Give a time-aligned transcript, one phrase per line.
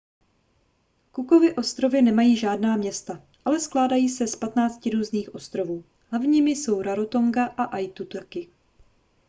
[1.11, 7.45] cookovy ostrovy nemají žádná města ale skládají se z 15 různých ostrovů hlavními jsou rarotonga
[7.45, 8.49] a aitutaki